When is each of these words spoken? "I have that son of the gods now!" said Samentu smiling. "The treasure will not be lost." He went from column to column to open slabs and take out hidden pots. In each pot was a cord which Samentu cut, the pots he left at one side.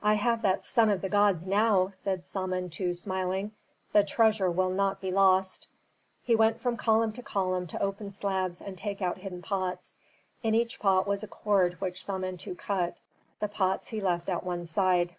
"I 0.00 0.14
have 0.14 0.42
that 0.42 0.64
son 0.64 0.90
of 0.90 1.00
the 1.02 1.08
gods 1.08 1.44
now!" 1.44 1.88
said 1.88 2.24
Samentu 2.24 2.94
smiling. 2.94 3.50
"The 3.92 4.04
treasure 4.04 4.48
will 4.48 4.70
not 4.70 5.00
be 5.00 5.10
lost." 5.10 5.66
He 6.22 6.36
went 6.36 6.60
from 6.60 6.76
column 6.76 7.12
to 7.14 7.22
column 7.24 7.66
to 7.66 7.82
open 7.82 8.12
slabs 8.12 8.60
and 8.62 8.78
take 8.78 9.02
out 9.02 9.18
hidden 9.18 9.42
pots. 9.42 9.96
In 10.44 10.54
each 10.54 10.78
pot 10.78 11.08
was 11.08 11.24
a 11.24 11.26
cord 11.26 11.80
which 11.80 12.00
Samentu 12.04 12.54
cut, 12.56 12.98
the 13.40 13.48
pots 13.48 13.88
he 13.88 14.00
left 14.00 14.28
at 14.28 14.44
one 14.44 14.66
side. 14.66 15.16